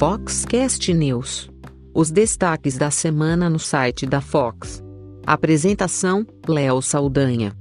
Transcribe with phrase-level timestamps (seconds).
[0.00, 1.50] Foxcast News.
[1.94, 4.82] Os destaques da semana no site da Fox.
[5.26, 7.54] Apresentação: Léo Saldanha.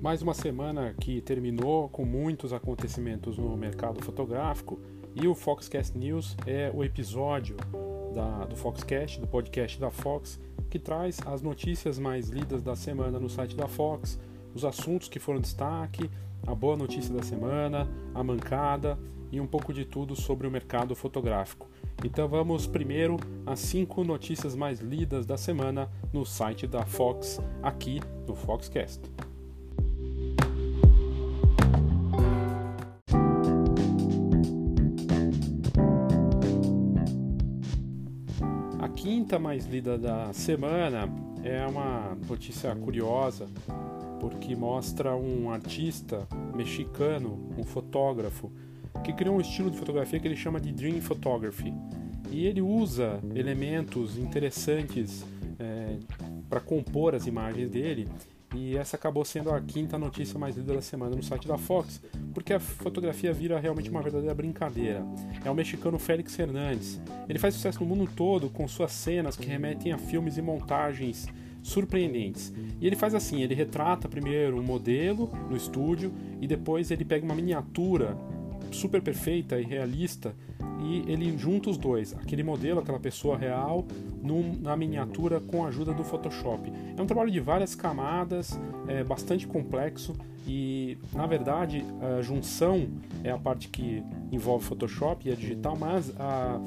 [0.00, 4.80] Mais uma semana que terminou com muitos acontecimentos no mercado fotográfico
[5.14, 7.56] e o Foxcast News é o episódio
[8.12, 10.40] da, do Foxcast, do podcast da Fox,
[10.72, 14.18] que traz as notícias mais lidas da semana no site da Fox,
[14.54, 16.10] os assuntos que foram destaque,
[16.46, 18.98] a boa notícia da semana, a mancada
[19.30, 21.68] e um pouco de tudo sobre o mercado fotográfico.
[22.02, 28.00] Então vamos primeiro às cinco notícias mais lidas da semana no site da Fox, aqui
[28.26, 29.02] no Foxcast.
[39.22, 41.08] Quinta mais lida da semana
[41.44, 43.46] é uma notícia curiosa,
[44.18, 48.50] porque mostra um artista mexicano, um fotógrafo,
[49.04, 51.72] que criou um estilo de fotografia que ele chama de Dream Photography.
[52.32, 55.24] E ele usa elementos interessantes
[55.56, 55.98] é,
[56.50, 58.08] para compor as imagens dele
[58.54, 62.00] e essa acabou sendo a quinta notícia mais lida da semana no site da Fox,
[62.34, 65.04] porque a fotografia vira realmente uma verdadeira brincadeira.
[65.44, 67.00] É o mexicano Félix Hernandes.
[67.28, 71.28] Ele faz sucesso no mundo todo com suas cenas que remetem a filmes e montagens
[71.62, 72.52] surpreendentes.
[72.80, 77.24] E ele faz assim, ele retrata primeiro um modelo no estúdio e depois ele pega
[77.24, 78.16] uma miniatura
[78.70, 80.34] super perfeita e realista
[80.82, 83.84] e ele junta os dois, aquele modelo, aquela pessoa real,
[84.22, 86.72] num, na miniatura com a ajuda do Photoshop.
[86.96, 90.14] É um trabalho de várias camadas, é bastante complexo
[90.46, 91.84] e, na verdade,
[92.18, 92.88] a junção
[93.22, 96.60] é a parte que envolve Photoshop e é digital, mas a,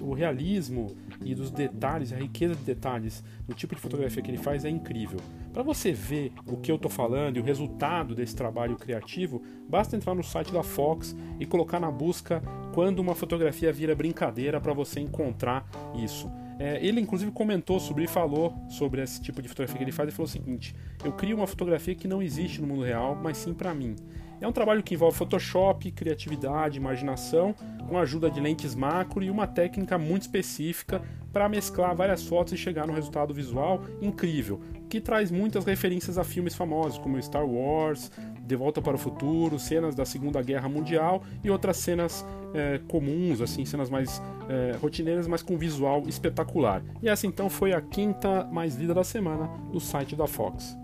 [0.00, 4.38] o realismo e dos detalhes, a riqueza de detalhes no tipo de fotografia que ele
[4.38, 5.20] faz é incrível.
[5.52, 9.94] Para você ver o que eu estou falando e o resultado desse trabalho criativo, basta
[9.94, 14.72] entrar no site da Fox e colocar na busca quando uma fotografia vira brincadeira para
[14.72, 16.30] você encontrar isso.
[16.58, 20.08] É, ele inclusive comentou sobre e falou sobre esse tipo de fotografia que ele faz
[20.08, 20.74] e falou o seguinte:
[21.04, 23.96] eu crio uma fotografia que não existe no mundo real, mas sim para mim.
[24.40, 27.54] É um trabalho que envolve Photoshop, criatividade, imaginação,
[27.88, 31.00] com a ajuda de lentes macro e uma técnica muito específica
[31.32, 36.24] para mesclar várias fotos e chegar no resultado visual incrível, que traz muitas referências a
[36.24, 38.10] filmes famosos como Star Wars,
[38.44, 43.40] De Volta para o Futuro, cenas da Segunda Guerra Mundial e outras cenas é, comuns,
[43.40, 46.82] assim, cenas mais é, rotineiras, mas com visual espetacular.
[47.02, 50.76] E essa então foi a quinta mais lida da semana no site da Fox.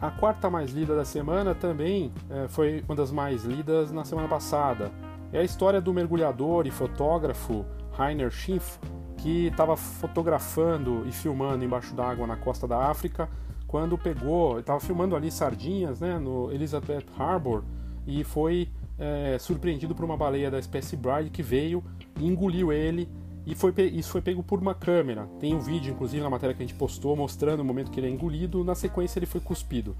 [0.00, 4.26] A quarta mais lida da semana também é, foi uma das mais lidas na semana
[4.26, 4.90] passada.
[5.32, 8.78] É a história do mergulhador e fotógrafo Rainer Schiff,
[9.16, 13.28] que estava fotografando e filmando embaixo d'água na costa da África,
[13.66, 17.62] quando pegou, estava filmando ali sardinhas, né, no Elizabeth Harbor,
[18.06, 18.68] e foi
[18.98, 21.84] é, surpreendido por uma baleia da espécie Bride que veio
[22.18, 23.08] e engoliu ele
[23.46, 25.26] e foi, isso foi pego por uma câmera.
[25.38, 28.06] Tem um vídeo, inclusive, na matéria que a gente postou, mostrando o momento que ele
[28.06, 28.62] é engolido.
[28.62, 29.96] Na sequência, ele foi cuspido.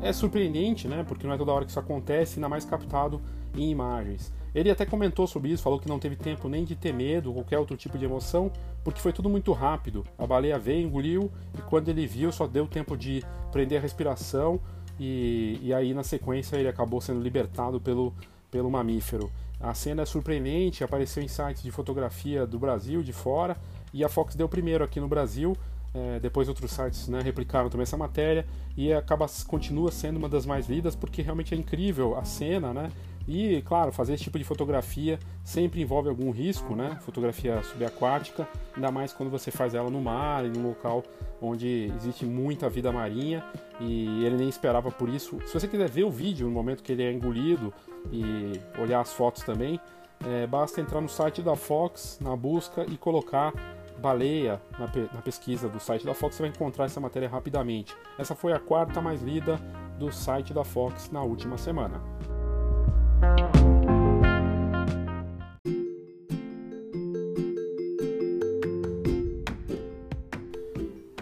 [0.00, 1.04] É surpreendente, né?
[1.06, 3.20] Porque não é toda hora que isso acontece, ainda mais captado
[3.56, 4.32] em imagens.
[4.58, 7.60] Ele até comentou sobre isso, falou que não teve tempo nem de ter medo qualquer
[7.60, 8.50] outro tipo de emoção,
[8.82, 10.04] porque foi tudo muito rápido.
[10.18, 14.58] A baleia veio, engoliu, e quando ele viu, só deu tempo de prender a respiração,
[14.98, 18.12] e, e aí na sequência ele acabou sendo libertado pelo,
[18.50, 19.30] pelo mamífero.
[19.60, 23.56] A cena é surpreendente, apareceu em sites de fotografia do Brasil, de fora,
[23.94, 25.56] e a Fox deu primeiro aqui no Brasil.
[25.94, 28.44] É, depois outros sites né, replicaram também essa matéria
[28.76, 32.90] e acaba continua sendo uma das mais lidas porque realmente é incrível a cena, né?
[33.28, 36.96] E claro, fazer esse tipo de fotografia sempre envolve algum risco, né?
[37.02, 41.04] Fotografia subaquática, ainda mais quando você faz ela no mar, em um local
[41.40, 43.44] onde existe muita vida marinha
[43.78, 45.38] e ele nem esperava por isso.
[45.44, 47.72] Se você quiser ver o vídeo no momento que ele é engolido
[48.10, 49.78] e olhar as fotos também,
[50.26, 53.52] é, basta entrar no site da Fox, na busca e colocar
[53.98, 57.94] baleia na, pe na, pesquisa do site da Fox, você vai encontrar essa matéria rapidamente.
[58.18, 59.56] Essa foi a quarta mais lida
[59.98, 62.00] do site da Fox na última semana.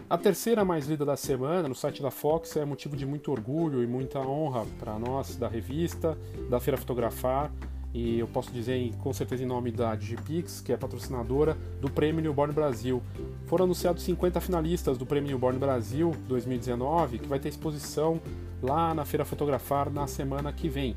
[0.08, 3.82] A terceira mais lida da semana no site da Fox é motivo de muito orgulho
[3.82, 6.16] e muita honra para nós da revista,
[6.48, 7.52] da Feira Fotografar,
[7.92, 12.22] e eu posso dizer com certeza em nome da Digipix, que é patrocinadora do Prêmio
[12.22, 13.02] Newborn Brasil.
[13.46, 18.20] Foram anunciados 50 finalistas do Prêmio Newborn Brasil 2019, que vai ter exposição
[18.62, 20.96] lá na Feira Fotografar na semana que vem.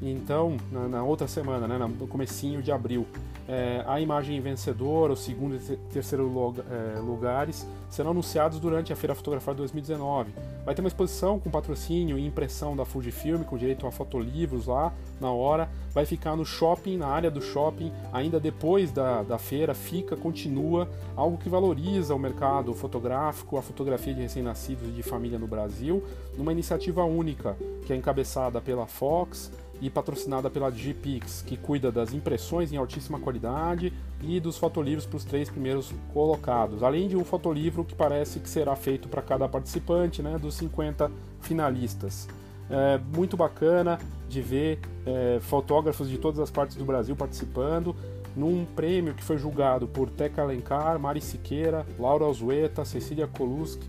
[0.00, 3.06] Então, na, na outra semana, né, no comecinho de abril,
[3.48, 9.14] é, a imagem vencedora, o segundo e terceiro é, lugares serão anunciados durante a Feira
[9.14, 10.32] Fotografar 2019.
[10.64, 14.92] Vai ter uma exposição com patrocínio e impressão da Fujifilm, com direito a fotolivros lá
[15.20, 15.68] na hora.
[15.94, 20.88] Vai ficar no shopping, na área do shopping, ainda depois da, da feira, fica, continua,
[21.14, 26.02] algo que valoriza o mercado fotográfico, a fotografia de recém-nascidos e de família no Brasil,
[26.36, 27.56] numa iniciativa única,
[27.86, 33.18] que é encabeçada pela Fox, e patrocinada pela Digipix, que cuida das impressões em altíssima
[33.18, 33.92] qualidade
[34.22, 38.48] e dos fotolivros para os três primeiros colocados, além de um fotolivro que parece que
[38.48, 42.28] será feito para cada participante, né, dos 50 finalistas.
[42.68, 47.94] É muito bacana de ver é, fotógrafos de todas as partes do Brasil participando
[48.36, 53.88] num prêmio que foi julgado por Teca Alencar, Mari Siqueira, Laura Alzueta, Cecília Koluski,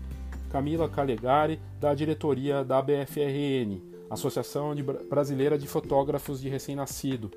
[0.50, 3.97] Camila Calegari, da diretoria da BFRN.
[4.10, 4.74] Associação
[5.08, 7.30] Brasileira de Fotógrafos de Recém-Nascido.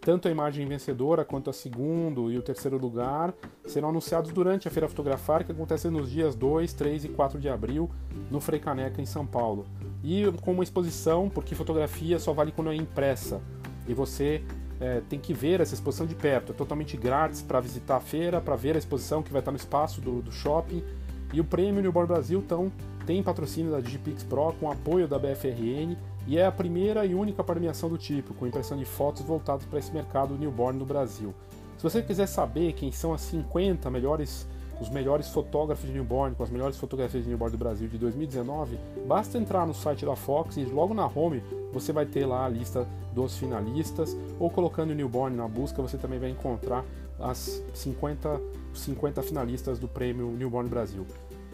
[0.00, 3.32] Tanto a imagem vencedora quanto a segundo e o terceiro lugar
[3.64, 7.48] serão anunciados durante a Feira Fotografar, que acontece nos dias 2, 3 e 4 de
[7.48, 7.90] abril,
[8.30, 9.66] no Frei Caneca, em São Paulo.
[10.02, 13.40] E com uma exposição, porque fotografia só vale quando é impressa.
[13.88, 14.42] E você
[14.78, 16.52] é, tem que ver essa exposição de perto.
[16.52, 19.56] É totalmente grátis para visitar a feira, para ver a exposição que vai estar no
[19.56, 20.84] espaço do, do shopping.
[21.32, 22.70] E o prêmio Newborn Brasil então,
[23.06, 25.96] tem patrocínio da Digipix Pro com apoio da BFRN
[26.26, 29.78] e é a primeira e única premiação do tipo, com impressão de fotos voltadas para
[29.78, 31.34] esse mercado newborn no Brasil.
[31.76, 34.46] Se você quiser saber quem são as 50 melhores
[34.80, 38.78] os melhores fotógrafos de newborn, com as melhores fotografias de newborn do Brasil de 2019,
[39.06, 41.42] basta entrar no site da Fox e logo na home
[41.72, 46.18] você vai ter lá a lista dos finalistas, ou colocando newborn na busca você também
[46.18, 46.84] vai encontrar
[47.20, 48.40] as 50,
[48.74, 51.06] 50 finalistas do prêmio Newborn Brasil.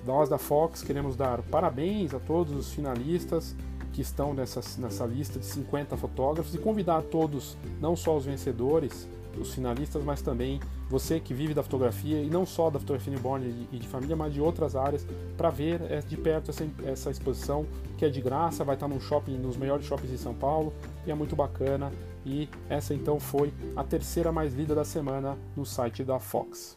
[0.06, 3.54] Nós da Fox queremos dar parabéns a todos os finalistas
[3.92, 9.08] que estão nessa, nessa lista de 50 fotógrafos e convidar todos, não só os vencedores,
[9.38, 13.68] os finalistas, mas também você que vive da fotografia e não só da fotografia newborn
[13.70, 15.06] e de família, mas de outras áreas,
[15.36, 17.64] para ver é, de perto essa, essa exposição
[17.96, 20.72] que é de graça, vai estar num shopping, nos melhores shoppings de São Paulo
[21.06, 21.92] e é muito bacana.
[22.24, 26.76] E essa então foi a terceira mais lida da semana no site da Fox.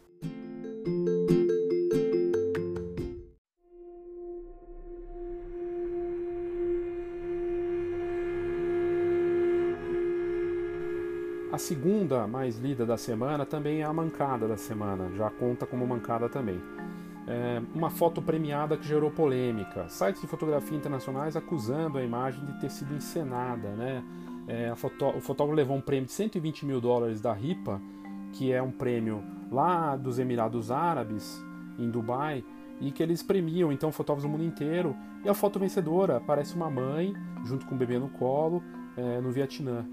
[11.73, 16.29] Segunda mais lida da semana também é a mancada da semana, já conta como mancada
[16.29, 16.61] também.
[17.25, 19.89] É uma foto premiada que gerou polêmica.
[19.89, 23.69] Sites de fotografia internacionais acusando a imagem de ter sido encenada.
[23.69, 24.03] Né?
[24.47, 27.81] É, fotó o fotógrafo levou um prêmio de 120 mil dólares da RIPA,
[28.33, 31.43] que é um prêmio lá dos Emirados Árabes,
[31.79, 32.45] em Dubai,
[32.79, 34.95] e que eles premiam então fotógrafos do mundo inteiro.
[35.25, 38.61] E a foto vencedora parece uma mãe, junto com o bebê no colo,
[38.95, 39.83] é, no Vietnã.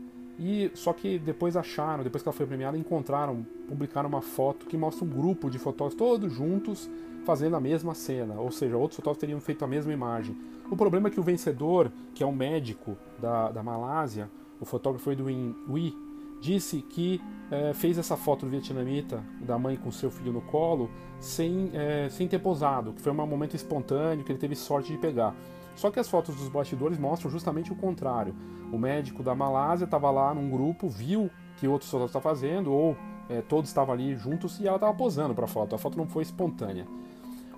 [0.42, 4.74] E só que depois acharam, depois que ela foi premiada, encontraram, publicaram uma foto que
[4.74, 6.90] mostra um grupo de fotógrafos todos juntos
[7.26, 10.34] fazendo a mesma cena, ou seja, outros fotógrafos teriam feito a mesma imagem.
[10.70, 15.12] O problema é que o vencedor, que é um médico da, da Malásia, o fotógrafo
[15.12, 15.94] Edwin Ui,
[16.40, 17.20] disse que
[17.50, 20.88] é, fez essa foto do vietnamita, da mãe com seu filho no colo,
[21.18, 24.96] sem, é, sem ter posado, que foi um momento espontâneo que ele teve sorte de
[24.96, 25.34] pegar.
[25.74, 28.34] Só que as fotos dos bastidores mostram justamente o contrário.
[28.72, 32.96] O médico da Malásia estava lá num grupo, viu que outros soldados estavam fazendo, ou
[33.28, 35.74] é, todos estavam ali juntos e ela estava posando para a foto.
[35.74, 36.86] A foto não foi espontânea.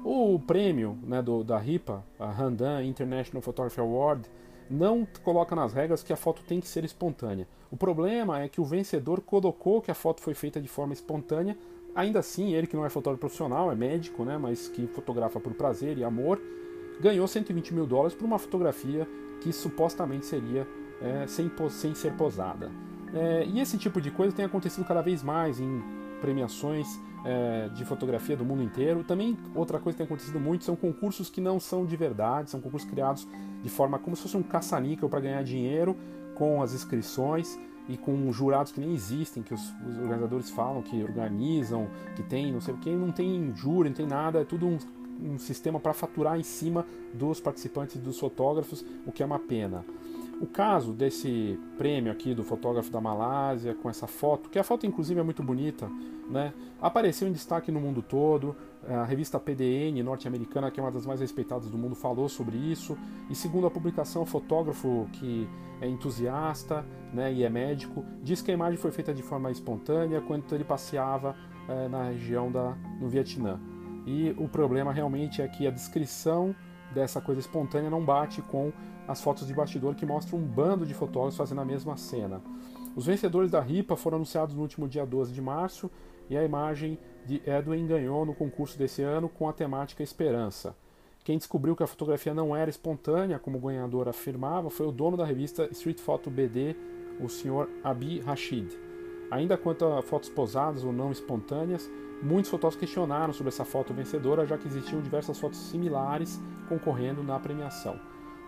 [0.05, 4.29] O prêmio né, do, da RIPA, a Randan International Photography Award,
[4.69, 7.47] não coloca nas regras que a foto tem que ser espontânea.
[7.71, 11.57] O problema é que o vencedor colocou que a foto foi feita de forma espontânea.
[11.95, 15.53] Ainda assim, ele que não é fotógrafo profissional, é médico, né, mas que fotografa por
[15.55, 16.41] prazer e amor,
[17.01, 19.09] ganhou 120 mil dólares por uma fotografia
[19.41, 20.67] que supostamente seria
[21.01, 22.71] é, sem, sem ser posada.
[23.15, 25.83] É, e esse tipo de coisa tem acontecido cada vez mais em
[26.21, 26.87] premiações
[27.25, 29.05] é, de fotografia do mundo inteiro.
[29.05, 32.61] Também outra coisa que tem acontecido muito são concursos que não são de verdade, são
[32.61, 33.27] concursos criados
[33.63, 35.97] de forma como se fosse um caça-níquel para ganhar dinheiro
[36.35, 37.59] com as inscrições
[37.89, 42.53] e com jurados que nem existem, que os, os, organizadores falam que organizam, que tem
[42.53, 44.79] não sei o que, não tem júri, não tem nada, é tudo um
[45.23, 49.85] um sistema para faturar em cima dos participantes dos fotógrafos, o que é uma pena.
[50.41, 54.85] O caso desse prêmio aqui do fotógrafo da Malásia, com essa foto, que a foto
[54.85, 55.89] inclusive é muito bonita,
[56.29, 56.53] né?
[56.81, 58.57] apareceu em destaque no mundo todo.
[58.89, 62.99] A revista PDN norte-americana, que é uma das mais respeitadas do mundo, falou sobre isso.
[63.31, 65.49] E segundo a publicação, o fotógrafo que
[65.81, 70.21] é entusiasta né, e é médico diz que a imagem foi feita de forma espontânea
[70.21, 71.37] quando ele passeava
[71.69, 73.61] é, na região da, no Vietnã.
[74.07, 76.55] E o problema realmente é que a descrição
[76.93, 78.73] dessa coisa espontânea não bate com
[79.07, 82.41] as fotos de bastidor que mostram um bando de fotógrafos fazendo a mesma cena.
[82.95, 85.91] Os vencedores da RIPA foram anunciados no último dia 12 de março
[86.29, 90.77] e a imagem de Edwin ganhou no concurso desse ano com a temática Esperança.
[91.25, 95.17] Quem descobriu que a fotografia não era espontânea, como o ganhador afirmava, foi o dono
[95.17, 96.75] da revista Street Photo BD,
[97.21, 97.69] o Sr.
[97.85, 98.77] Abi Rashid.
[99.31, 101.89] Ainda quanto a fotos posadas ou não espontâneas,
[102.23, 107.39] muitos fotógrafos questionaram sobre essa foto vencedora, já que existiam diversas fotos similares concorrendo na
[107.39, 107.99] premiação.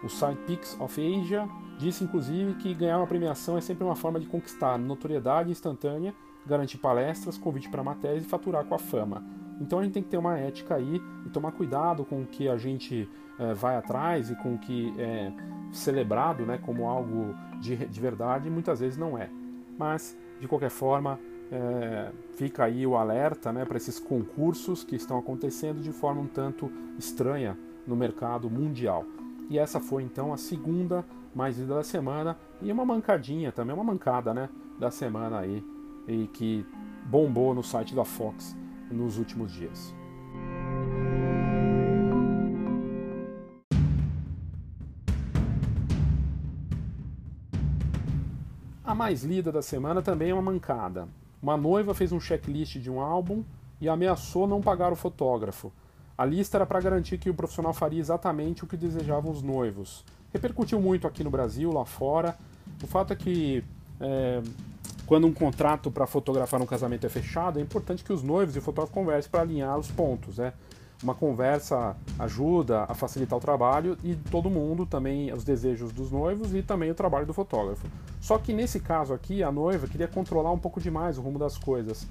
[0.03, 4.21] O site Pics of Asia disse inclusive que ganhar uma premiação é sempre uma forma
[4.21, 6.15] de conquistar notoriedade instantânea,
[6.47, 9.25] garantir palestras, convite para matérias e faturar com a fama.
[9.61, 12.49] Então a gente tem que ter uma ética aí e tomar cuidado com o que
[12.49, 15.33] a gente é, vai atrás e com o que é
[15.73, 19.31] celebrado né, como algo de, de verdade, muitas vezes não é.
[19.79, 21.19] Mas, de qualquer forma,
[21.53, 26.27] é, fica aí o alerta né, para esses concursos que estão acontecendo de forma um
[26.27, 29.05] tanto estranha no mercado mundial.
[29.51, 33.85] E essa foi então a segunda mais lida da semana e uma mancadinha também, uma
[33.85, 34.49] mancada né,
[34.79, 35.63] da semana aí
[36.07, 36.67] e que
[37.07, 38.57] bombou no site da Fox
[38.91, 39.95] nos últimos dias.
[48.85, 51.09] A mais lida da semana também é uma mancada.
[51.45, 53.45] Uma noiva fez um checklist de um álbum
[53.79, 55.71] e ameaçou não pagar o fotógrafo.
[56.17, 60.03] A lista era para garantir que o profissional faria exatamente o que desejavam os noivos.
[60.33, 62.35] Repercutiu muito aqui no Brasil, lá fora.
[62.83, 63.63] O fato é que
[64.01, 64.41] é,
[65.05, 68.59] quando um contrato para fotografar um casamento é fechado, é importante que os noivos e
[68.59, 70.55] o fotógrafo conversem para alinhar os pontos, né?
[71.05, 76.55] Uma conversa ajuda a facilitar o trabalho e todo mundo também os desejos dos noivos
[76.55, 77.87] e também o trabalho do fotógrafo.
[78.23, 81.59] Só que nesse caso aqui, a noiva queria controlar um pouco demais o rumo das
[81.59, 82.07] coisas.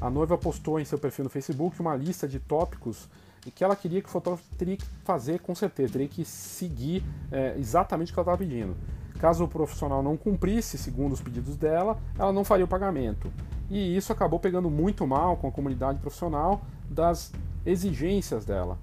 [0.00, 3.06] A noiva postou em seu perfil no Facebook uma lista de tópicos
[3.54, 7.54] que ela queria que o fotógrafo teria que fazer com certeza, teria que seguir é,
[7.58, 8.74] exatamente o que ela estava pedindo.
[9.18, 13.30] Caso o profissional não cumprisse, segundo os pedidos dela, ela não faria o pagamento.
[13.68, 17.32] E isso acabou pegando muito mal com a comunidade profissional das
[17.68, 18.78] exigências dela.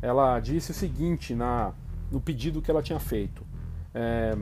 [0.00, 1.72] Ela disse o seguinte na,
[2.10, 3.44] no pedido que ela tinha feito.
[3.94, 4.36] É,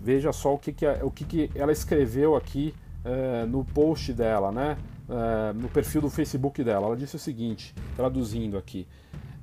[0.00, 2.74] veja só o que, que, o que, que ela escreveu aqui
[3.04, 4.76] é, no post dela, né?
[5.08, 6.86] É, no perfil do Facebook dela.
[6.86, 8.86] Ela disse o seguinte, traduzindo aqui.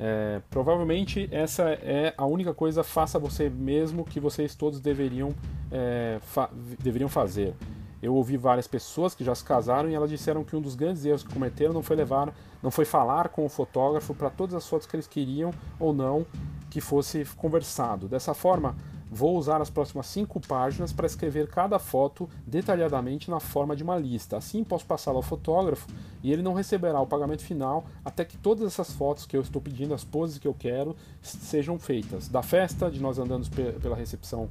[0.04, 5.32] É, provavelmente essa é a única coisa faça você mesmo que vocês todos deveriam,
[5.72, 7.54] é, fa deveriam fazer.
[8.02, 11.06] Eu ouvi várias pessoas que já se casaram e elas disseram que um dos grandes
[11.06, 14.68] erros que cometeram não foi levar, não foi falar com o fotógrafo para todas as
[14.68, 16.26] fotos que eles queriam ou não
[16.70, 18.08] que fosse conversado.
[18.08, 18.76] Dessa forma,
[19.14, 23.98] Vou usar as próximas cinco páginas para escrever cada foto detalhadamente na forma de uma
[23.98, 24.38] lista.
[24.38, 25.86] Assim posso passá-la ao fotógrafo
[26.24, 29.62] e ele não receberá o pagamento final até que todas essas fotos que eu estou
[29.62, 32.30] pedindo, as poses que eu quero, sejam feitas.
[32.30, 33.50] Da festa, de nós andando
[33.82, 34.48] pela recepção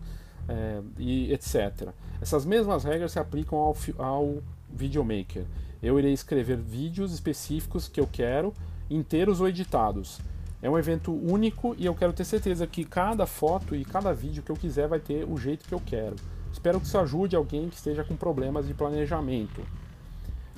[0.46, 1.88] é, e etc.
[2.20, 5.46] Essas mesmas regras se aplicam ao, ao videomaker.
[5.82, 8.52] Eu irei escrever vídeos específicos que eu quero,
[8.90, 10.20] inteiros ou editados.
[10.62, 14.42] É um evento único e eu quero ter certeza que cada foto e cada vídeo
[14.42, 16.16] que eu quiser vai ter o jeito que eu quero.
[16.52, 19.62] Espero que isso ajude alguém que esteja com problemas de planejamento.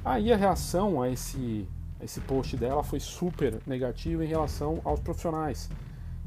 [0.04, 1.68] Aí a reação a esse,
[2.00, 5.70] a esse post dela foi super negativa em relação aos profissionais,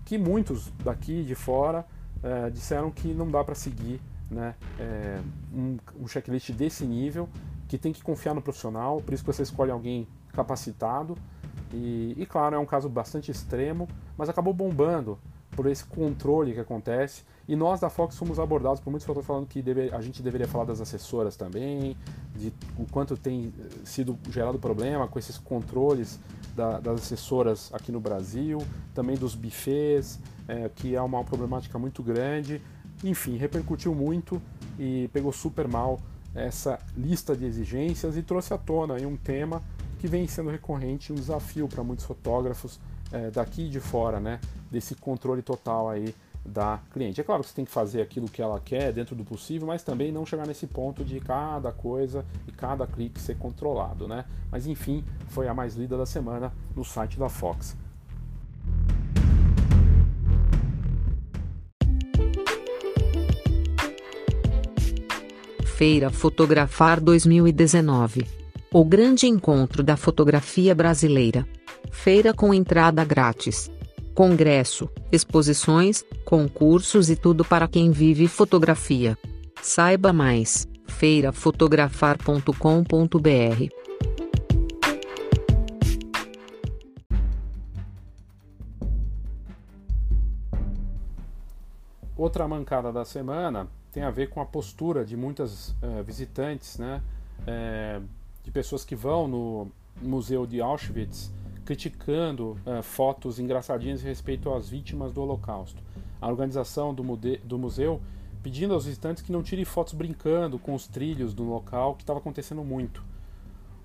[0.05, 1.85] que muitos daqui de fora
[2.23, 3.99] é, disseram que não dá para seguir
[4.31, 5.19] né, é,
[5.53, 7.27] um, um checklist desse nível,
[7.67, 11.17] que tem que confiar no profissional, por isso que você escolhe alguém capacitado
[11.74, 15.17] e, e, claro, é um caso bastante extremo, mas acabou bombando
[15.51, 17.24] por esse controle que acontece.
[17.48, 20.48] E nós da Fox fomos abordados por muitos fatores falando que deve, a gente deveria
[20.48, 21.95] falar das assessoras também,
[22.36, 26.19] de o quanto tem eh, sido gerado problema com esses controles
[26.55, 28.62] da, das assessoras aqui no Brasil,
[28.93, 32.62] também dos bufês, é, que é uma problemática muito grande.
[33.03, 34.41] Enfim, repercutiu muito
[34.79, 36.00] e pegou super mal
[36.36, 39.63] essa lista de exigências e trouxe à tona um tema
[40.00, 42.80] que vem sendo recorrente, um desafio para muitos fotógrafos
[43.12, 44.39] é, daqui e de fora, né,
[44.70, 46.13] desse controle total aí
[46.46, 47.20] da cliente.
[47.20, 49.82] É claro que você tem que fazer aquilo que ela quer dentro do possível, mas
[49.82, 54.25] também não chegar nesse ponto de cada coisa e cada clique ser controlado, né?
[54.51, 57.75] Mas enfim, foi a mais lida da semana no site da Fox.
[65.77, 68.25] Feira Fotografar 2019
[68.72, 71.48] o grande encontro da fotografia brasileira.
[71.91, 73.72] Feira com entrada grátis.
[74.13, 79.17] Congresso, exposições, concursos e tudo para quem vive fotografia.
[79.62, 83.70] Saiba mais: feirafotografar.com.br.
[92.17, 97.01] outra mancada da semana tem a ver com a postura de muitas uh, visitantes, né,
[97.39, 98.05] uh,
[98.43, 99.71] de pessoas que vão no
[100.01, 101.31] Museu de Auschwitz
[101.63, 105.81] criticando uh, fotos engraçadinhas respeito às vítimas do Holocausto.
[106.19, 107.03] A organização do,
[107.45, 108.01] do museu
[108.43, 112.19] pedindo aos visitantes que não tirem fotos brincando com os trilhos do local, que estava
[112.19, 113.01] acontecendo muito.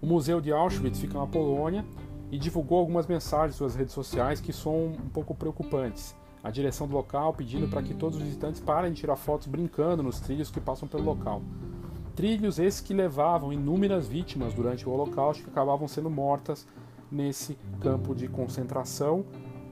[0.03, 1.85] O Museu de Auschwitz fica na Polônia
[2.33, 6.87] e divulgou algumas mensagens em suas redes sociais que são um pouco preocupantes a direção
[6.87, 10.51] do local pedindo para que todos os visitantes parem de tirar fotos brincando nos trilhos
[10.51, 11.43] que passam pelo local.
[12.17, 16.67] Trilhos esses que levavam inúmeras vítimas durante o Holocausto que acabavam sendo mortas
[17.11, 19.25] nesse campo de concentração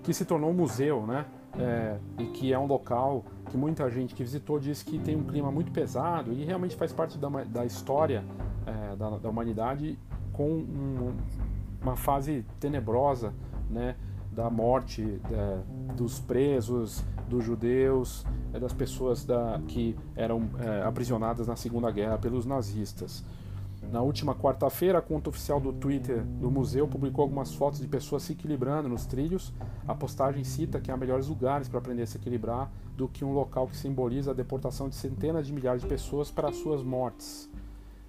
[0.03, 1.27] que se tornou um museu, né?
[1.59, 5.25] É, e que é um local que muita gente que visitou diz que tem um
[5.25, 8.23] clima muito pesado e realmente faz parte da, da história
[8.67, 9.99] é, da, da, humanidade
[10.33, 11.17] com um,
[11.81, 13.33] uma fase tenebrosa,
[13.69, 13.97] né?
[14.39, 15.59] Da morte é,
[15.97, 22.17] dos presos, dos judeus, é, das pessoas da, que eram é, aprisionadas na Segunda Guerra
[22.19, 23.25] pelos nazistas.
[23.91, 28.23] Na última quarta-feira, a conta oficial do Twitter do museu publicou algumas fotos de pessoas
[28.23, 29.53] se equilibrando nos trilhos.
[29.89, 33.33] A postagem cita que há melhores lugares para aprender a se equilibrar do que um
[33.33, 37.51] local que simboliza a deportação de centenas de milhares de pessoas para suas mortes.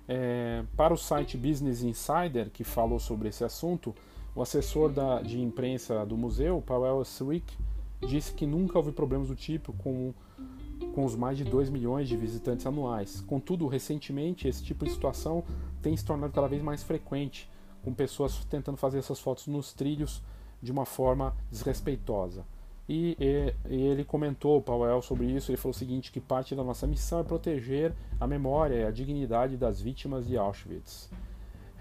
[0.07, 3.95] É, para o site Business Insider, que falou sobre esse assunto,
[4.35, 7.57] o assessor da, de imprensa do museu, Pavel Swick,
[8.07, 10.13] disse que nunca houve problemas do tipo com,
[10.93, 13.21] com os mais de 2 milhões de visitantes anuais.
[13.21, 15.43] Contudo, recentemente, esse tipo de situação
[15.81, 17.49] tem se tornado cada vez mais frequente,
[17.83, 20.21] com pessoas tentando fazer essas fotos nos trilhos
[20.61, 22.45] de uma forma desrespeitosa.
[22.87, 25.51] E, e, e ele comentou, Powell, sobre isso.
[25.51, 28.91] Ele falou o seguinte: que parte da nossa missão é proteger a memória e a
[28.91, 31.09] dignidade das vítimas de Auschwitz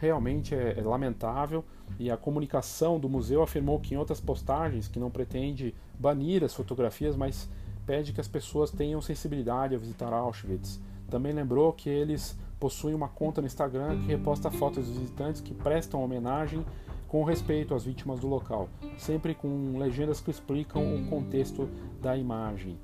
[0.00, 1.64] realmente é, é, lamentável
[1.98, 6.54] e a comunicação do museu afirmou que em outras postagens que não pretende banir as
[6.54, 7.48] fotografias, mas
[7.84, 10.80] pede que as pessoas tenham sensibilidade a visitar Auschwitz.
[11.10, 15.54] Também lembrou que eles possuem uma conta no Instagram que reposta fotos dos visitantes que
[15.54, 16.64] prestam homenagem
[17.06, 21.68] com respeito às vítimas do local, sempre com legendas que explicam o contexto
[22.02, 22.78] da imagem.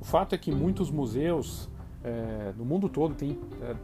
[0.00, 1.68] O fato é que muitos museus
[2.04, 3.74] é, no mundo todo têm é,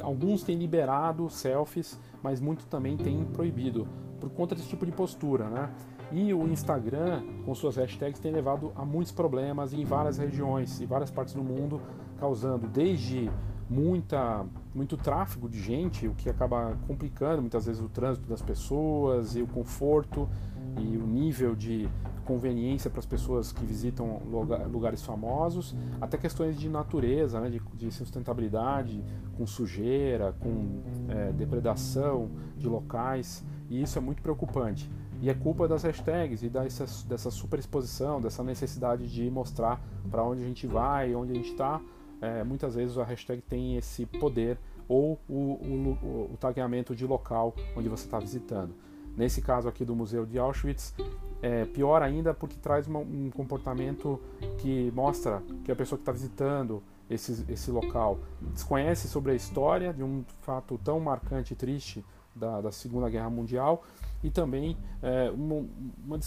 [0.00, 3.86] alguns têm liberado selfies, mas muitos também têm proibido,
[4.20, 5.70] por conta desse tipo de postura, né?
[6.12, 10.86] E o Instagram, com suas hashtags, tem levado a muitos problemas em várias regiões e
[10.86, 11.80] várias partes do mundo,
[12.18, 13.30] causando desde
[13.68, 19.34] muita, muito tráfego de gente, o que acaba complicando muitas vezes o trânsito das pessoas
[19.34, 20.28] e o conforto
[20.78, 21.88] e o nível de
[22.24, 24.20] conveniência para as pessoas que visitam
[24.70, 29.02] lugares famosos, até questões de natureza, né, de, de, sustentabilidade,
[29.36, 34.90] com sujeira, com é, depredação de locais, e isso é muito preocupante.
[35.20, 40.42] E é culpa das hashtags e dessa, dessa superexposição, dessa necessidade de mostrar para onde
[40.42, 41.80] a gente vai, onde a gente está.
[42.20, 44.58] É, muitas vezes a hashtag tem esse poder
[44.88, 48.74] ou o, o, o tagueamento de local onde você está visitando.
[49.16, 50.94] Nesse caso aqui do Museu de Auschwitz,
[51.40, 54.20] é pior ainda porque traz uma, um comportamento
[54.58, 59.92] que mostra que a pessoa que está visitando esse, esse local desconhece sobre a história
[59.92, 63.84] de um fato tão marcante e triste da, da Segunda Guerra Mundial
[64.22, 65.66] e também é, uma,
[66.04, 66.20] uma,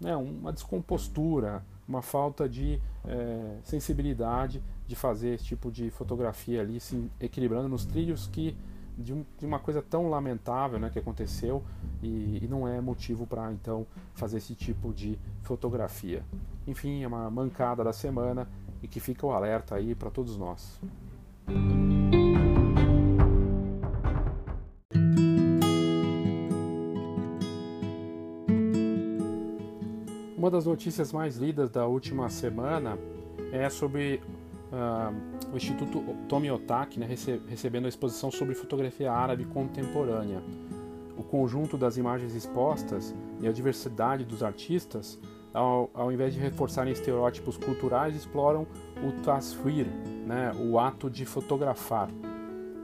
[0.00, 6.80] né, uma descompostura, uma falta de é, sensibilidade de fazer esse tipo de fotografia ali,
[6.80, 8.56] se equilibrando nos trilhos que
[8.96, 11.62] de, um, de, uma coisa tão lamentável né, que aconteceu
[12.02, 16.24] e, e não é motivo para então fazer esse tipo de fotografia.
[16.66, 18.48] Enfim, é uma mancada da semana
[18.82, 20.80] e que fica o alerta aí para todos nós.
[30.36, 32.98] Uma das notícias mais lidas da última semana
[33.50, 34.22] é sobre
[34.72, 37.06] uh, o Instituto Tomi Otaki né,
[37.48, 40.42] recebendo a exposição sobre fotografia árabe contemporânea.
[41.16, 45.18] O conjunto das imagens expostas e a diversidade dos artistas,
[45.52, 48.66] ao, ao invés de reforçarem estereótipos culturais, exploram
[49.02, 49.86] o taswir,
[50.26, 52.08] né, o ato de fotografar.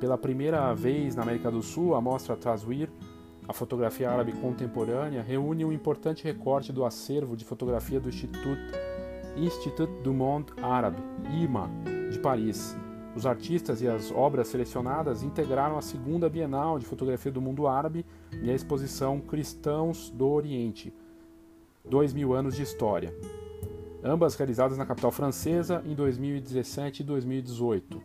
[0.00, 2.88] Pela primeira vez na América do Sul, a mostra Taswir,
[3.46, 8.58] a fotografia árabe contemporânea, reúne um importante recorte do acervo de fotografia do Instituto
[9.36, 11.70] Institut du Monde Arabe, IMA,
[12.10, 12.76] de Paris.
[13.16, 18.04] Os artistas e as obras selecionadas integraram a segunda Bienal de Fotografia do Mundo Árabe
[18.42, 20.92] e a exposição Cristãos do Oriente,
[21.84, 23.14] Dois Mil Anos de História,
[24.02, 28.02] ambas realizadas na capital francesa em 2017 e 2018.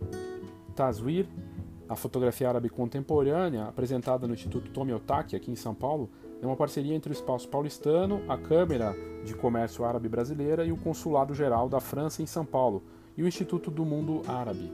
[0.75, 1.27] Taswir,
[1.89, 6.09] a fotografia árabe contemporânea, apresentada no Instituto Tomi Otaki, aqui em São Paulo,
[6.41, 10.77] é uma parceria entre o Espaço Paulistano, a Câmara de Comércio Árabe Brasileira e o
[10.77, 12.83] Consulado Geral da França em São Paulo
[13.17, 14.71] e o Instituto do Mundo Árabe.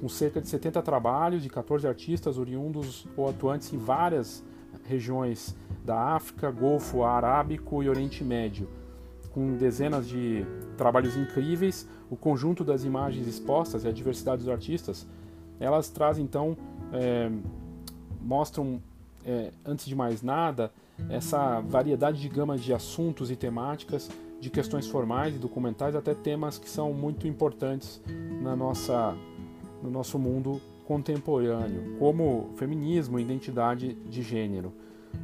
[0.00, 4.42] Com cerca de 70 trabalhos de 14 artistas oriundos ou atuantes em várias
[4.84, 8.68] regiões da África, Golfo Arábico e Oriente Médio,
[9.32, 15.06] com dezenas de trabalhos incríveis, o conjunto das imagens expostas e a diversidade dos artistas,
[15.60, 16.56] elas trazem então,
[16.92, 17.30] é,
[18.20, 18.80] mostram,
[19.24, 20.72] é, antes de mais nada,
[21.08, 26.58] essa variedade de gamas de assuntos e temáticas, de questões formais e documentais até temas
[26.58, 28.00] que são muito importantes
[28.40, 29.16] na nossa,
[29.82, 34.72] no nosso mundo contemporâneo, como feminismo e identidade de gênero.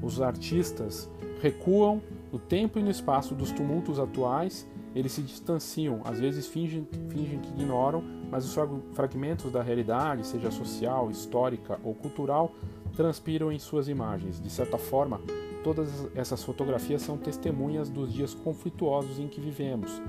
[0.00, 1.08] Os artistas
[1.40, 2.00] recuam
[2.32, 7.38] no tempo e no espaço dos tumultos atuais, eles se distanciam, às vezes fingem, fingem
[7.38, 8.54] que ignoram, mas os
[8.92, 12.52] fragmentos da realidade, seja social, histórica ou cultural,
[12.96, 14.40] transpiram em suas imagens.
[14.40, 15.20] De certa forma,
[15.62, 20.02] todas essas fotografias são testemunhas dos dias conflituosos em que vivemos,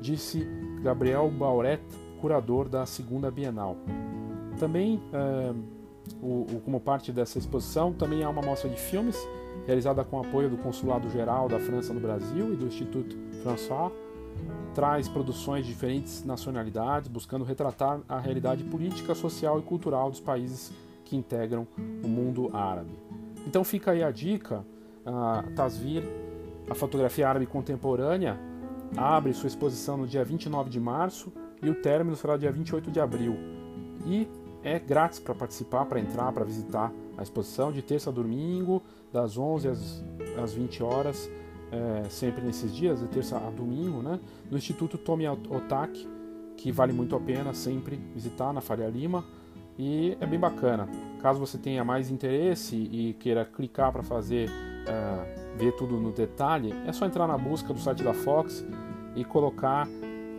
[0.00, 0.46] disse
[0.82, 1.80] Gabriel Bauret,
[2.20, 3.76] curador da segunda Bienal.
[4.58, 5.00] Também,
[6.22, 9.16] o, como parte dessa exposição, também há uma mostra de filmes
[9.66, 13.92] realizada com apoio do Consulado Geral da França no Brasil e do Instituto François.
[14.74, 20.72] Traz produções de diferentes nacionalidades, buscando retratar a realidade política, social e cultural dos países
[21.04, 21.66] que integram
[22.04, 22.92] o mundo árabe.
[23.46, 24.64] Então fica aí a dica,
[25.54, 26.02] Tasvir,
[26.68, 28.38] a fotografia árabe contemporânea,
[28.96, 33.00] abre sua exposição no dia 29 de março e o término será dia 28 de
[33.00, 33.36] abril.
[34.04, 34.28] E
[34.62, 39.38] é grátis para participar, para entrar, para visitar a exposição de terça a domingo, das
[39.38, 40.04] 11 às,
[40.42, 41.30] às 20 horas,
[41.70, 44.20] é, sempre nesses dias, de terça a domingo, né?
[44.50, 46.08] no Instituto Tomi Otaki,
[46.56, 49.24] que vale muito a pena sempre visitar na Faria Lima.
[49.78, 50.88] E é bem bacana.
[51.20, 54.50] Caso você tenha mais interesse e queira clicar para fazer,
[54.86, 58.64] uh, ver tudo no detalhe, é só entrar na busca do site da Fox
[59.14, 59.88] e colocar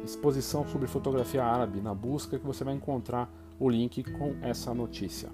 [0.04, 3.30] exposição sobre fotografia árabe na busca que você vai encontrar
[3.60, 5.30] o link com essa notícia.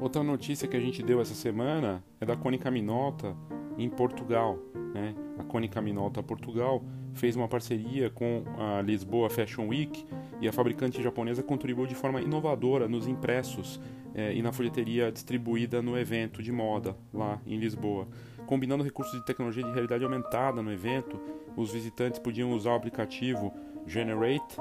[0.00, 3.36] Outra notícia que a gente deu essa semana é da Cônica Minolta
[3.76, 4.58] em Portugal.
[4.94, 5.14] Né?
[5.38, 6.82] A Cônica Minolta Portugal
[7.14, 10.04] fez uma parceria com a Lisboa Fashion Week
[10.40, 13.80] e a fabricante japonesa contribuiu de forma inovadora nos impressos
[14.14, 18.08] eh, e na folheteria distribuída no evento de moda lá em Lisboa.
[18.46, 21.20] Combinando recursos de tecnologia de realidade aumentada no evento,
[21.56, 23.52] os visitantes podiam usar o aplicativo
[23.86, 24.56] Generate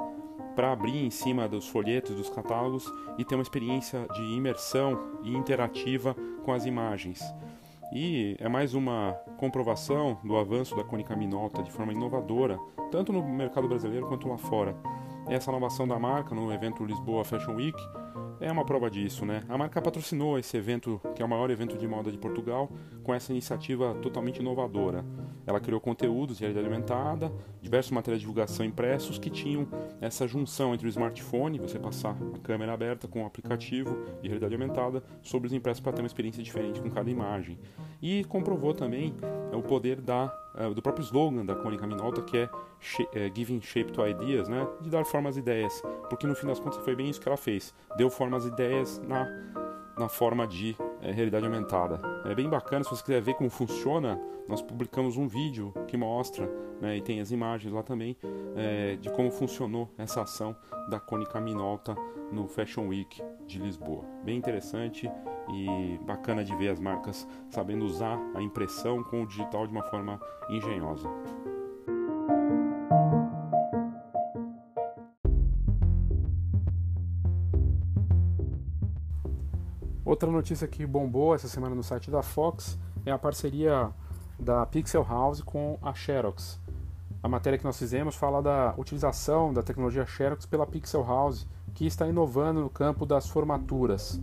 [0.56, 5.36] para abrir em cima dos folhetos dos catálogos e ter uma experiência de imersão e
[5.36, 7.22] interativa com as imagens.
[7.96, 12.58] E é mais uma comprovação do avanço da Cônica Minolta de forma inovadora,
[12.92, 14.76] tanto no mercado brasileiro quanto lá fora.
[15.30, 17.78] Essa inovação da marca no evento Lisboa Fashion Week
[18.40, 19.44] é uma prova disso, né?
[19.48, 22.70] A marca patrocinou esse evento, que é o maior evento de moda de Portugal,
[23.04, 25.06] com essa iniciativa totalmente inovadora.
[25.46, 29.68] Ela criou conteúdos de realidade aumentada, diversos materiais de divulgação impressos que tinham
[30.00, 34.54] essa junção entre o smartphone, você passar a câmera aberta com o aplicativo de realidade
[34.54, 37.60] aumentada, sobre os impressos para ter uma experiência diferente com cada imagem.
[38.02, 39.16] E comprovou também
[39.52, 40.28] é, o poder da,
[40.76, 42.50] do próprio slogan da Cônica Minolta, que é,
[43.14, 44.68] é Giving Shape to Ideas, né?
[44.82, 47.38] de dar forma às ideias, porque no fim das contas foi bem isso que ela
[47.38, 49.26] fez, deu forma às ideias na,
[49.98, 52.00] na forma de é, realidade aumentada.
[52.26, 56.50] É bem bacana, se você quiser ver como funciona, nós publicamos um vídeo que mostra,
[56.82, 58.18] né, e tem as imagens lá também,
[58.56, 60.56] é, de como funcionou essa ação
[60.90, 61.96] da Cônica Minolta
[62.32, 64.04] no Fashion Week de Lisboa.
[64.24, 65.10] Bem interessante
[65.54, 69.84] e bacana de ver as marcas sabendo usar a impressão com o digital de uma
[69.84, 71.10] forma engenhosa.
[80.14, 83.90] Outra notícia que bombou essa semana no site da Fox é a parceria
[84.38, 86.60] da Pixel House com a Xerox.
[87.24, 91.88] A matéria que nós fizemos fala da utilização da tecnologia Xerox pela Pixel House, que
[91.88, 94.22] está inovando no campo das formaturas.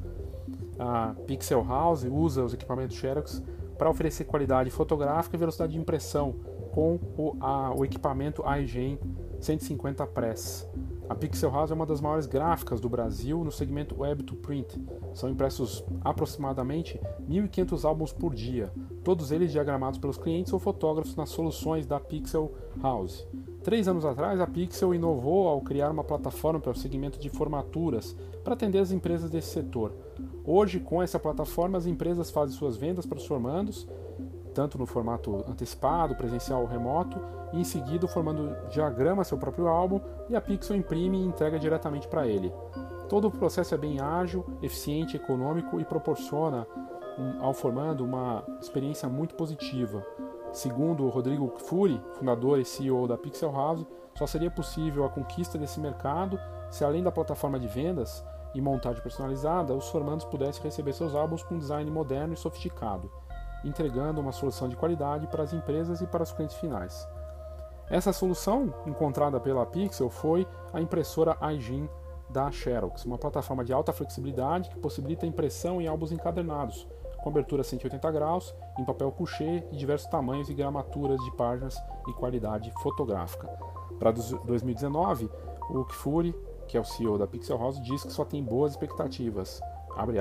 [0.78, 3.42] A Pixel House usa os equipamentos Xerox
[3.76, 6.36] para oferecer qualidade fotográfica e velocidade de impressão
[6.70, 8.96] com o, a, o equipamento iGen
[9.40, 10.68] 150 Press.
[11.10, 14.80] A Pixel House é uma das maiores gráficas do Brasil no segmento Web to Print.
[15.12, 21.30] São impressos aproximadamente 1.500 álbuns por dia, todos eles diagramados pelos clientes ou fotógrafos nas
[21.30, 23.26] soluções da Pixel House.
[23.64, 28.16] Três anos atrás, a Pixel inovou ao criar uma plataforma para o segmento de formaturas
[28.44, 29.92] para atender as empresas desse setor.
[30.44, 33.84] Hoje, com essa plataforma, as empresas fazem suas vendas para os formandos
[34.50, 37.18] tanto no formato antecipado, presencial ou remoto,
[37.52, 42.06] e em seguida formando diagrama seu próprio álbum e a Pixel imprime e entrega diretamente
[42.06, 42.52] para ele.
[43.08, 46.66] Todo o processo é bem ágil, eficiente, econômico e proporciona
[47.40, 50.04] ao formando uma experiência muito positiva.
[50.52, 53.86] Segundo Rodrigo Furi, fundador e CEO da Pixel House,
[54.16, 56.38] só seria possível a conquista desse mercado
[56.70, 61.42] se além da plataforma de vendas e montagem personalizada, os formandos pudessem receber seus álbuns
[61.42, 63.10] com design moderno e sofisticado
[63.64, 67.06] entregando uma solução de qualidade para as empresas e para os clientes finais.
[67.88, 71.88] Essa solução, encontrada pela Pixel, foi a impressora iGen
[72.28, 76.86] da Xerox, uma plataforma de alta flexibilidade que possibilita impressão em álbuns encadernados,
[77.20, 81.76] com abertura 180 graus, em papel couché de diversos tamanhos e gramaturas de páginas
[82.08, 83.48] e qualidade fotográfica.
[83.98, 85.28] Para 2019,
[85.68, 86.34] o Kifuri,
[86.66, 89.60] que é o CEO da Pixel House, diz que só tem boas expectativas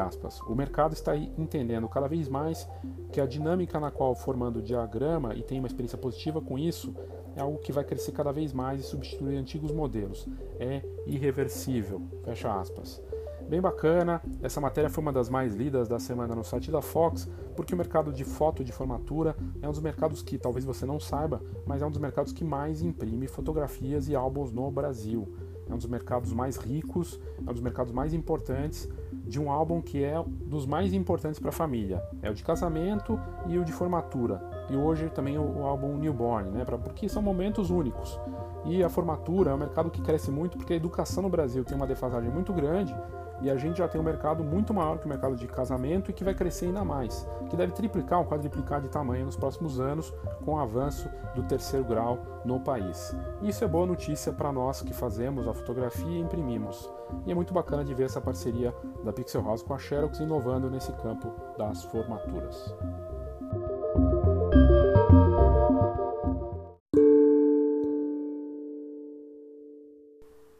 [0.02, 2.68] aspas, o mercado está entendendo cada vez mais
[3.12, 6.94] que a dinâmica na qual formando o diagrama e tem uma experiência positiva com isso
[7.36, 10.28] é algo que vai crescer cada vez mais e substituir antigos modelos.
[10.60, 12.02] É irreversível.
[12.24, 13.02] Fecha aspas.
[13.48, 17.28] Bem bacana, essa matéria foi uma das mais lidas da semana no site da Fox,
[17.56, 21.00] porque o mercado de foto de formatura é um dos mercados que talvez você não
[21.00, 25.28] saiba, mas é um dos mercados que mais imprime fotografias e álbuns no Brasil.
[25.68, 28.88] É um dos mercados mais ricos, é um dos mercados mais importantes
[29.30, 32.04] de um álbum que é dos mais importantes para a família.
[32.22, 34.42] É o de casamento e o de formatura.
[34.70, 36.66] E hoje também o, o álbum Newborn, né?
[36.66, 38.20] Pra, porque são momentos únicos.
[38.66, 41.78] E a formatura é um mercado que cresce muito porque a educação no Brasil tem
[41.78, 42.94] uma defasagem muito grande
[43.42, 46.14] e a gente já tem um mercado muito maior que o mercado de casamento e
[46.14, 50.14] que vai crescer ainda mais, que deve triplicar ou quadriplicar de tamanho nos próximos anos
[50.44, 53.16] com o avanço do terceiro grau no país.
[53.42, 56.90] Isso é boa notícia para nós que fazemos a fotografia e imprimimos.
[57.26, 58.74] E é muito bacana de ver essa parceria
[59.04, 62.74] da Pixel House com a Xerox inovando nesse campo das formaturas.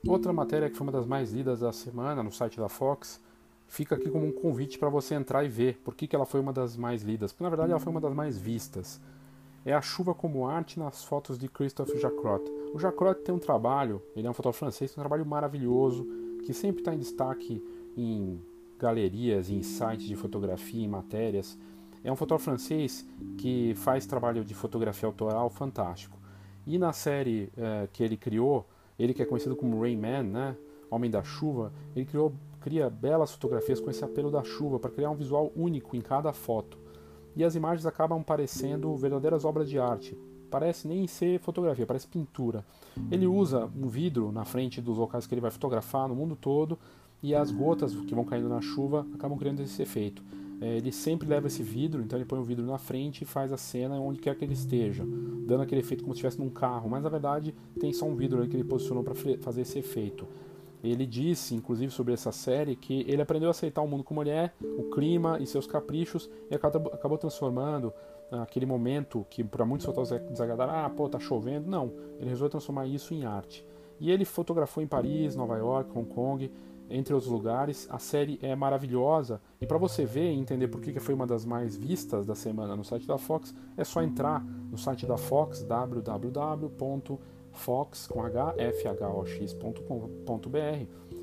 [0.10, 3.22] Outra matéria que foi uma das mais lidas da semana no site da Fox
[3.68, 6.40] fica aqui como um convite para você entrar e ver por que, que ela foi
[6.40, 9.00] uma das mais lidas, porque na verdade ela foi uma das mais vistas.
[9.64, 12.44] É a chuva como arte nas fotos de Christophe Jacrot.
[12.74, 16.08] O Jacrot tem um trabalho, ele é um fotógrafo francês, tem um trabalho maravilhoso,
[16.44, 17.64] que sempre está em destaque
[17.96, 18.42] em
[18.80, 21.56] galerias, em sites de fotografia, em matérias.
[22.04, 26.18] É um fotógrafo francês que faz trabalho de fotografia autoral fantástico.
[26.66, 28.66] E na série eh, que ele criou,
[29.00, 30.56] ele que é conhecido como Rayman, né?
[30.92, 35.10] Homem da Chuva, ele criou, cria belas fotografias com esse apelo da chuva para criar
[35.10, 36.78] um visual único em cada foto.
[37.36, 40.18] E as imagens acabam parecendo verdadeiras obras de arte.
[40.50, 42.66] Parece nem ser fotografia, parece pintura.
[43.12, 46.78] Ele usa um vidro na frente dos locais que ele vai fotografar no mundo todo
[47.22, 50.24] e as gotas que vão caindo na chuva acabam criando esse efeito.
[50.62, 53.54] É, ele sempre leva esse vidro, então ele põe o vidro na frente e faz
[53.54, 55.06] a cena onde quer que ele esteja,
[55.48, 58.46] dando aquele efeito como se estivesse num carro, mas na verdade tem só um vidro
[58.48, 60.28] que ele posicionou para fazer esse efeito.
[60.84, 64.30] Ele disse, inclusive, sobre essa série que ele aprendeu a aceitar o mundo como ele
[64.30, 67.94] é, o clima e seus caprichos, e acabou transformando
[68.32, 71.70] aquele momento que para muitos fotógrafos é desagradável, ah, pô, tá chovendo.
[71.70, 73.66] Não, ele resolveu transformar isso em arte.
[74.00, 76.50] E ele fotografou em Paris, Nova York, Hong Kong,
[76.90, 77.88] entre outros lugares.
[77.90, 81.46] A série é maravilhosa e para você ver e entender por que foi uma das
[81.46, 85.64] mais vistas da semana no site da Fox, é só entrar no site da Fox
[85.64, 87.20] www.fox.com.br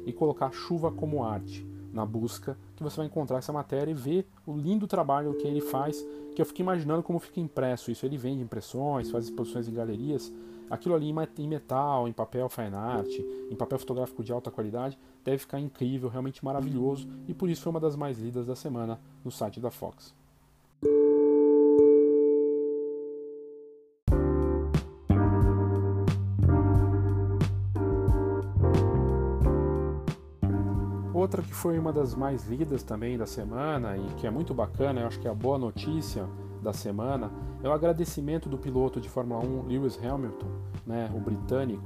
[0.05, 4.29] e colocar chuva como arte na busca que você vai encontrar essa matéria e ver
[4.47, 8.05] o lindo trabalho que ele faz, que eu fiquei imaginando como fica impresso isso.
[8.05, 10.31] Ele vende impressões, faz exposições em galerias
[10.71, 13.11] aquilo ali em metal, em papel fine art,
[13.51, 17.71] em papel fotográfico de alta qualidade, deve ficar incrível, realmente maravilhoso, e por isso foi
[17.71, 20.15] uma das mais lidas da semana no site da Fox.
[31.13, 35.01] Outra que foi uma das mais lidas também da semana e que é muito bacana,
[35.01, 36.29] eu acho que é a boa notícia
[36.62, 37.31] da semana,
[37.62, 40.47] é o agradecimento do piloto de Fórmula 1 Lewis Hamilton,
[40.87, 41.85] né, o britânico,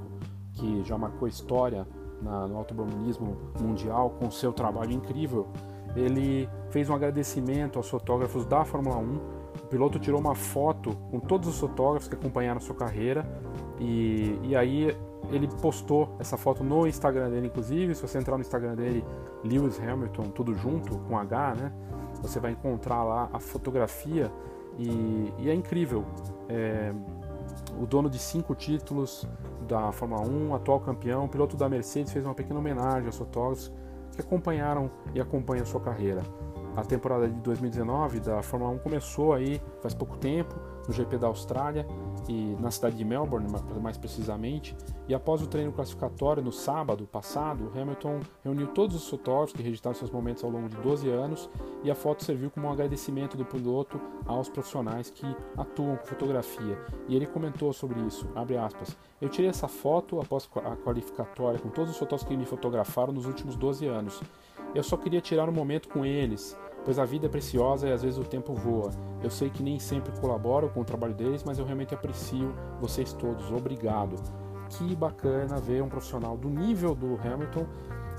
[0.52, 1.86] que já marcou história
[2.22, 5.48] na, no automobilismo mundial com seu trabalho incrível.
[5.96, 9.16] Ele fez um agradecimento aos fotógrafos da Fórmula 1.
[9.64, 13.26] O piloto tirou uma foto com todos os fotógrafos que acompanharam sua carreira
[13.78, 14.96] e, e aí
[15.30, 17.94] ele postou essa foto no Instagram dele, inclusive.
[17.94, 19.04] Se você entrar no Instagram dele,
[19.44, 21.72] Lewis Hamilton, tudo junto, com H, né?
[22.22, 24.30] Você vai encontrar lá a fotografia
[24.80, 26.04] e, e é incrível.
[26.48, 26.92] É,
[27.80, 29.26] o dono de cinco títulos
[29.68, 33.70] da Fórmula 1, atual campeão, piloto da Mercedes, fez uma pequena homenagem aos fotógrafos
[34.12, 36.22] que acompanharam e acompanham sua carreira.
[36.76, 40.54] a temporada de 2019 da Fórmula 1 começou aí faz pouco tempo
[40.90, 41.86] no GP da Austrália
[42.28, 43.46] e na cidade de Melbourne,
[43.80, 44.76] mais precisamente.
[45.08, 49.96] E após o treino classificatório no sábado passado, Hamilton reuniu todos os fotógrafos que registraram
[49.96, 51.48] seus momentos ao longo de 12 anos
[51.84, 55.26] e a foto serviu como um agradecimento do piloto aos profissionais que
[55.56, 56.78] atuam com fotografia.
[57.08, 58.28] E ele comentou sobre isso,
[58.64, 63.12] aspas, Eu tirei essa foto após a qualificatória com todos os fotógrafos que me fotografaram
[63.12, 64.20] nos últimos 12 anos.
[64.74, 68.02] Eu só queria tirar um momento com eles, pois a vida é preciosa e às
[68.02, 68.90] vezes o tempo voa.
[69.22, 73.12] Eu sei que nem sempre colaboro com o trabalho deles, mas eu realmente aprecio vocês
[73.12, 73.50] todos.
[73.50, 74.16] Obrigado.
[74.70, 77.66] Que bacana ver um profissional do nível do Hamilton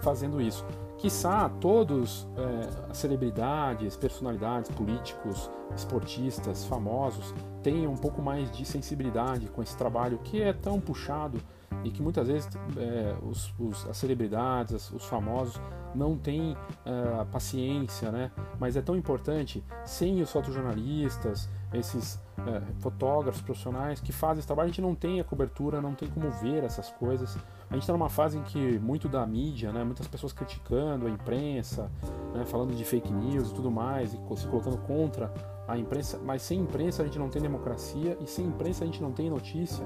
[0.02, 0.66] fazendo isso.
[0.98, 9.64] Quiçá todos, é, celebridades, personalidades, políticos, esportistas, famosos, tenham um pouco mais de sensibilidade com
[9.64, 11.40] esse trabalho que é tão puxado
[11.84, 15.60] e que muitas vezes é, os, os, as celebridades, os famosos
[15.94, 18.32] não têm uh, paciência, né?
[18.60, 24.66] Mas é tão importante, sem os fotojornalistas, esses uh, fotógrafos profissionais que fazem esse trabalho,
[24.66, 27.38] a gente não tem a cobertura, não tem como ver essas coisas.
[27.70, 31.10] A gente está numa fase em que muito da mídia, né, muitas pessoas criticando a
[31.10, 31.90] imprensa,
[32.34, 35.32] né, falando de fake news e tudo mais, e se colocando contra
[35.72, 39.02] a imprensa, mas sem imprensa a gente não tem democracia e sem imprensa a gente
[39.02, 39.86] não tem notícia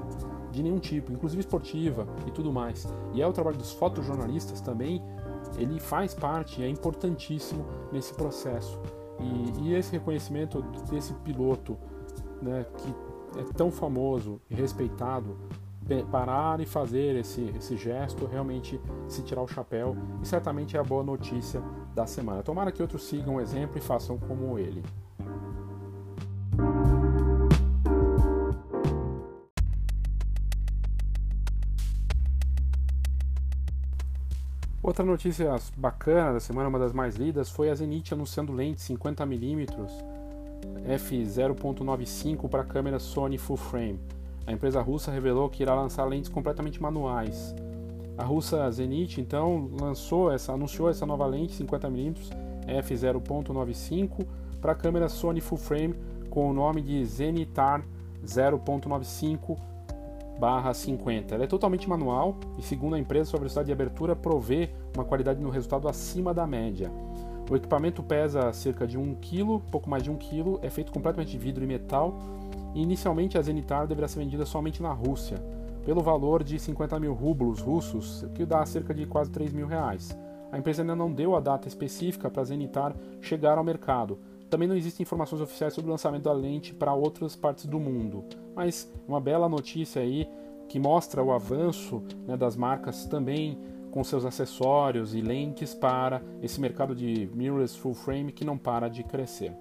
[0.50, 2.86] de nenhum tipo, inclusive esportiva e tudo mais.
[3.12, 5.02] E é o trabalho dos fotojornalistas também
[5.56, 8.80] ele faz parte, é importantíssimo nesse processo.
[9.18, 11.78] E, e esse reconhecimento desse piloto,
[12.42, 15.36] né, que é tão famoso e respeitado,
[16.10, 20.84] parar e fazer esse, esse gesto, realmente se tirar o chapéu, e certamente é a
[20.84, 21.62] boa notícia
[21.94, 22.42] da semana.
[22.42, 24.82] Tomara que outros sigam o exemplo e façam como ele.
[34.86, 39.66] Outra notícia bacana da semana, uma das mais lidas, foi a Zenith anunciando lentes 50mm
[40.86, 43.98] f0.95 para câmera Sony Full Frame.
[44.46, 47.52] A empresa russa revelou que irá lançar lentes completamente manuais.
[48.16, 52.18] A russa Zenith então lançou essa, anunciou essa nova lente 50mm
[52.68, 54.24] f0.95
[54.60, 55.94] para câmera Sony Full Frame
[56.30, 57.84] com o nome de Zenitar
[58.24, 59.58] 0.95
[60.38, 61.34] barra 50.
[61.34, 65.40] Ela é totalmente manual e, segundo a empresa, sua velocidade de abertura provê uma qualidade
[65.40, 66.90] no resultado acima da média.
[67.48, 71.30] O equipamento pesa cerca de 1 kg, pouco mais de 1 kg, é feito completamente
[71.30, 72.14] de vidro e metal
[72.74, 75.38] e inicialmente a Zenitar deverá ser vendida somente na Rússia,
[75.84, 80.16] pelo valor de 50 mil rublos russos, que dá cerca de quase 3 mil reais.
[80.50, 84.18] A empresa ainda não deu a data específica para a Zenitar chegar ao mercado.
[84.48, 88.24] Também não existem informações oficiais sobre o lançamento da lente para outras partes do mundo
[88.56, 90.26] mas uma bela notícia aí
[90.66, 93.58] que mostra o avanço né, das marcas também
[93.90, 98.88] com seus acessórios e lentes para esse mercado de mirrorless full frame que não para
[98.88, 99.54] de crescer.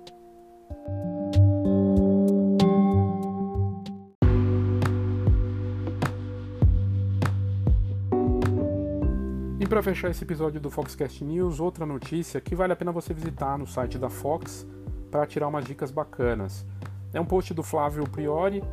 [9.75, 13.59] Para fechar esse episódio do Foxcast News, outra notícia que vale a pena você visitar
[13.59, 14.65] no site da Fox
[15.11, 16.65] para tirar umas dicas bacanas.
[17.11, 18.63] É um post do Flávio Priori,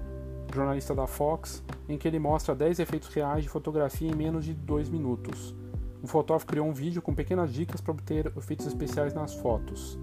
[0.55, 4.55] jornalista da Fox, em que ele mostra 10 efeitos reais de fotografia em menos de
[4.55, 5.53] 2 minutos.
[6.01, 9.99] O fotógrafo criou um vídeo com pequenas dicas para obter efeitos especiais nas fotos.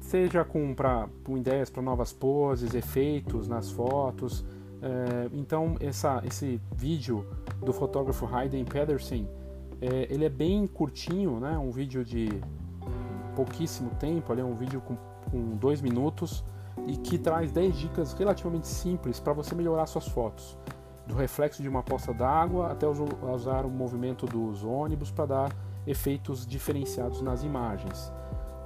[0.00, 4.46] Seja com, pra, com ideias para novas poses, efeitos nas fotos.
[4.80, 7.26] É, então, essa, esse vídeo
[7.62, 9.28] do fotógrafo Hayden Pedersen,
[9.80, 11.56] é, ele é bem curtinho, né?
[11.58, 12.28] um vídeo de
[13.34, 14.96] pouquíssimo tempo, ali, um vídeo com,
[15.30, 16.44] com dois minutos,
[16.86, 20.56] e que traz 10 dicas relativamente simples para você melhorar suas fotos.
[21.06, 26.46] Do reflexo de uma poça d'água até usar o movimento dos ônibus para dar efeitos
[26.46, 28.12] diferenciados nas imagens.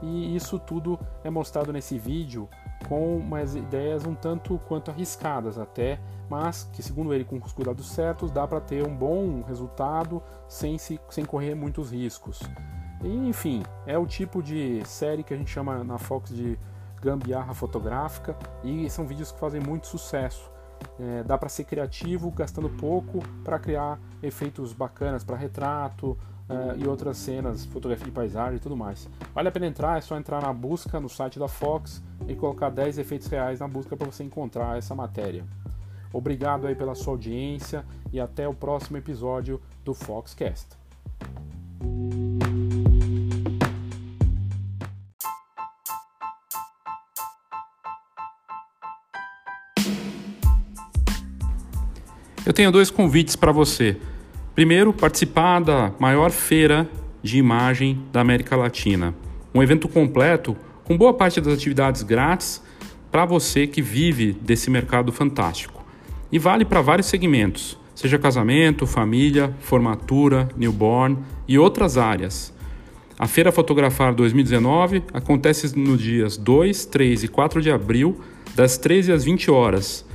[0.02, 2.48] E isso tudo é mostrado nesse vídeo
[2.88, 7.90] com umas ideias um tanto quanto arriscadas até, mas que segundo ele com os cuidados
[7.90, 12.40] certos dá para ter um bom resultado sem, se, sem correr muitos riscos.
[13.02, 16.58] E, enfim, é o tipo de série que a gente chama na Fox de
[17.02, 20.50] gambiarra fotográfica e são vídeos que fazem muito sucesso.
[20.98, 26.16] É, dá para ser criativo gastando pouco para criar efeitos bacanas para retrato
[26.48, 29.08] é, e outras cenas, fotografia de paisagem e tudo mais.
[29.34, 32.70] Vale a pena entrar, é só entrar na busca no site da Fox e colocar
[32.70, 35.44] 10 efeitos reais na busca para você encontrar essa matéria.
[36.12, 40.68] Obrigado aí pela sua audiência e até o próximo episódio do Foxcast.
[52.46, 53.98] Eu tenho dois convites para você.
[54.54, 56.88] Primeiro, participar da maior feira
[57.20, 59.12] de imagem da América Latina.
[59.52, 62.62] Um evento completo com boa parte das atividades grátis
[63.10, 65.84] para você que vive desse mercado fantástico.
[66.30, 72.54] E vale para vários segmentos, seja casamento, família, formatura, newborn e outras áreas.
[73.18, 78.20] A Feira Fotografar 2019 acontece nos dias 2, 3 e 4 de abril,
[78.54, 80.06] das 13 às 20 horas,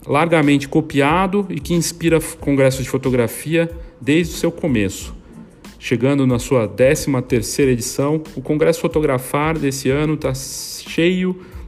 [0.07, 3.71] largamente copiado e que inspira congressos de fotografia
[4.01, 5.15] desde o seu começo.
[5.79, 11.41] Chegando na sua 13 terceira edição, o Congresso Fotografar desse ano está cheio